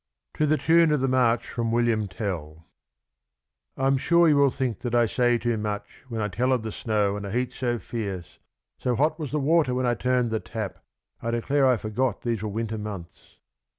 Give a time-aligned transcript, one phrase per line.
[0.33, 2.65] To THK Tune of the March from "Wiiiiam Tell."
[3.77, 6.51] I am sure you will think that I say too nuu li When I tell
[6.53, 8.39] of the snow, and a heat so fierce
[8.79, 10.83] So hot was the water when I turned the tap,
[11.21, 13.37] I declare I forgot these were winter months.